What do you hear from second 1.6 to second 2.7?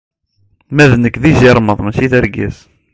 mačči d argaz.